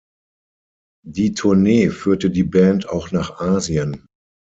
Die 1.05 1.33
Tournee 1.35 1.91
führte 1.91 2.31
die 2.31 2.41
Band 2.41 2.89
auch 2.89 3.11
nach 3.11 3.39
Asien. 3.39 4.07